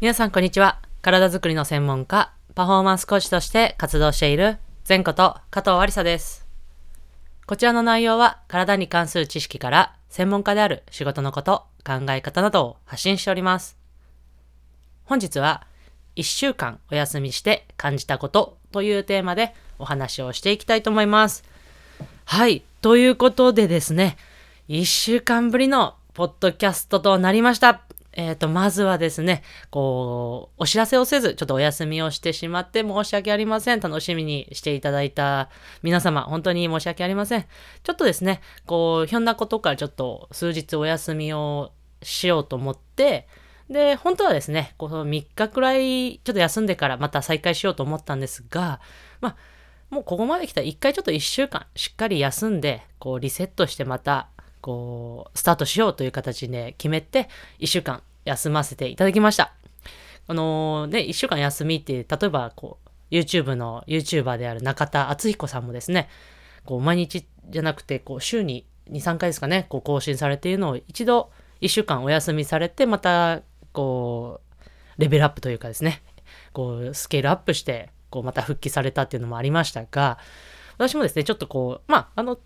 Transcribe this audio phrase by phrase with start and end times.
[0.00, 0.78] 皆さんこんにちは。
[1.02, 4.58] 体づくりの専門家、パフォーマンスコーチとして活動している
[4.88, 6.46] 前こと加藤ありさです。
[7.46, 13.76] こちらの内容は体に関する知識から専門家である仕事のこと、考え方などを発信しております。
[15.04, 15.66] 本日は
[16.14, 21.42] 1週間お休みして感じたことというテーマでお話をしていきたいと思います。
[22.24, 22.62] はい。
[22.82, 24.16] ということでですね、
[24.68, 27.87] 1週間ぶりのポッドキャストとなりました。
[28.18, 33.80] えっ、と、まずはですね、こう、お知らせをせず、ちょっとお休みをしてしまって申し訳ありません。
[33.80, 35.50] 楽しみにしていただいた
[35.84, 37.46] 皆様、本当に申し訳ありません。
[37.84, 41.70] ちょっとですね、こう、ひょんなことからちょっと数日お休みを
[42.02, 43.28] しようと思って、
[43.70, 48.80] で、本当はですね、こう3日くらいちょっと休んでからまた再開しようと思ったんですが、
[49.20, 49.36] まあ、
[49.90, 54.28] もうここまで来たら一回ちょっと1週間しっかり休んで、こうリセットしてまた、
[54.60, 57.28] こう、スタートしようという形で決めて、
[57.60, 59.52] 1週間休ませていただきました。
[60.26, 66.08] あのね、1週間休みって、例えばこう、YouTube の YouTuber である中田敦彦さんもですね、
[66.64, 71.30] こう、毎日じゃなくて、こう、週に2、3回ですかね、こう、更新されているのを一度
[71.62, 73.40] 1週間お休みされて、また、
[73.72, 76.02] こう、レベルアップというかですね、
[76.52, 80.18] こう、スケールアップして、こう、また復帰されたっていうのもありましたが、
[80.76, 82.38] 私もですね、ちょっとこう、まあ、あの、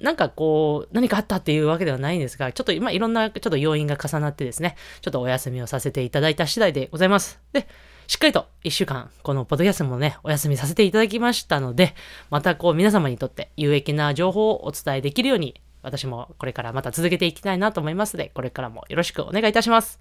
[0.00, 7.40] なんかこう、何かあったっていうわけではないんですが、ちょっと今いろんなちょっと要因が重なってですね、ちょっとお休みをさせていただいた次第でございます。
[7.52, 7.66] で、
[8.06, 11.94] しっかりと1週間、このポッドキャストもね、お休みさせていただきましたので、
[12.30, 20.00] またこう皆様にとって有益な情報をお伝えできるように、私もこれからまた続けていきたいなと思いますので、これからもよろしくお願いいたします。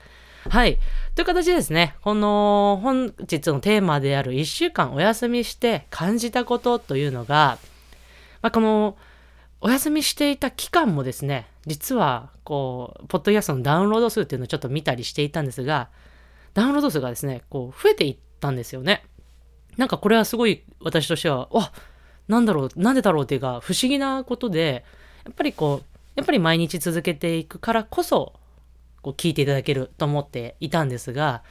[0.50, 0.78] はい。
[1.16, 7.57] という形でですね、この本日のテーマである1週間お休みして感じたことというのが、
[8.41, 8.97] まあ、この
[9.66, 15.89] お休みしていた期間もですね、実はこう、ポッドキャストのダウンロード数っていうのをちょっと見たりしていたんですが、
[16.53, 19.06] ダウンロード数がですね、こう、増えていったんですよね。
[19.78, 21.72] なんかこれはすごい私としては、わ
[22.28, 24.84] なんだろう、なんでだろうっていうか、不思議なことで、
[25.23, 25.85] やっぱりこう、
[26.16, 28.34] やっぱり毎日続けていくからこそ、
[29.02, 31.41] こう聞いていただけると思っていたんですが、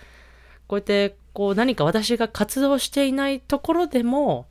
[0.67, 4.49] こうやってこう何か私が活動していないところでも、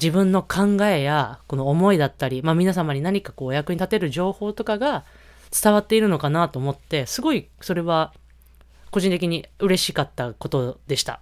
[0.00, 5.04] 自分の考えやこの思いだったり、まあ皆様に何かこうお役に立てる情報とかが
[5.50, 8.12] 伝わっているのかなと思って、すごいそれは
[8.90, 11.20] 個人的に嬉しかったことでした。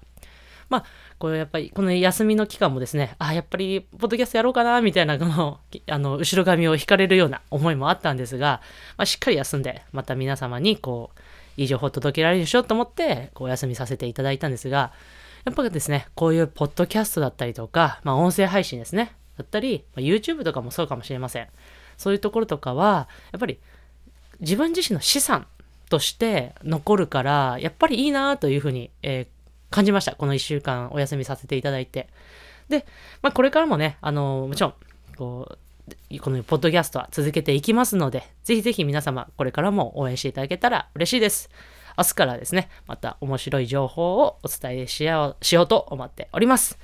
[0.68, 0.84] まあ、
[1.18, 8.60] これやっぱり、この休みの期間もですね、あ、やっぱり、ポッドキャストやろうかな、みたいな、この、あの、後ろ髪を引かれるような思いもあったんですが、
[8.98, 11.20] まあ、しっかり休んで、また皆様に、こう、
[11.60, 14.92] いい情報を届けられるでしょうと思って、こう、お休みさせていただいたんですが、
[15.48, 21.48] やっぱですね、こういうポッドキャストだったりとか、まあ、音声配信ですね、だったり、まあ、YouTube とかもそうかもしれません。
[21.96, 23.58] そういうところとかは、やっぱり、
[24.40, 25.46] 自分自身の資産
[25.88, 29.38] として残るから、やっぱりいいなというふうに、えー
[29.70, 30.14] 感じました。
[30.14, 32.08] この1週間お休みさせていただいて。
[32.68, 32.86] で、
[33.22, 34.74] まあ、これからもね、あのもちろん、
[35.16, 35.56] こ
[36.10, 41.50] う、このポッドキャストは続けていきますので、ぜひぜひ皆様、これからも応援していただけたら嬉しいです。
[41.98, 46.78] 明日からですね、また面白い情報をお伝えしようしようと思っております。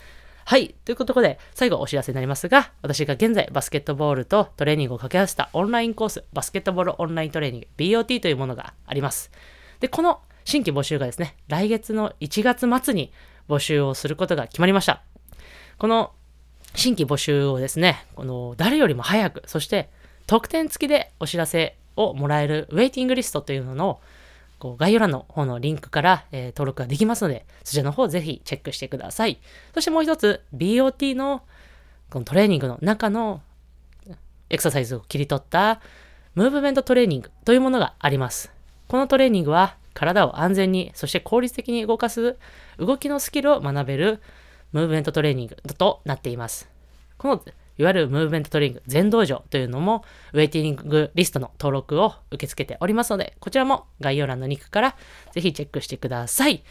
[0.45, 0.75] はい。
[0.85, 9.31] ということで、最後お知らせになりますが、私が現在バスケットボールとトレーニングを掛け合わせたオンラインコース、バスケットボールオンライントレーニング、BOT というものがあります。
[9.81, 13.13] で、この新規募集がですね、来月の1月末に
[13.49, 15.03] 募集をすることが決まりました。
[15.79, 16.13] この
[16.75, 19.89] 新規募集をですね、この誰よりも早く、そして
[20.27, 24.01] 特典付きでお知らせをもらえるウェイティングリストというのを
[24.65, 29.39] こう概要欄の方のリンクから、えー登録ができますので、そちらの方ぜひチェックしてください。
[29.75, 31.43] そしてもう一つ、BOT の
[32.09, 33.43] このトレーニングの中の
[34.49, 35.83] エクササイズを切り取った
[36.35, 38.51] ムーブメントトレーニングというものがあります。
[38.89, 42.39] このトレーニングは体を安全に、そして効率的に動かす
[42.79, 44.23] 動きのスキルを学べる
[44.73, 46.71] ムーブメントトレーニングとなっています。
[47.19, 47.45] この
[47.79, 54.97] いわゆるムーブメントトレーニング全道場というのもウェイティングリストの登録を受け付けておりますので、こちらも概要欄のリンクから
[55.33, 56.63] ぜひチェックしてください。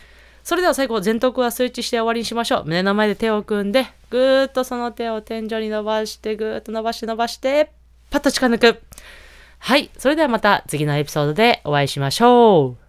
[0.43, 2.63] それでは最後、前頭はスイッチして終わりにしましょう。
[2.65, 7.71] 胸の前で手を組んで、ぐーっとその手を天井に伸ばして、ぐーっと伸ばして伸ばして、
[8.09, 8.81] パッと近抜く。
[9.59, 9.89] はい。
[9.97, 12.82] それではまた次のエピソードでお会いしましょう。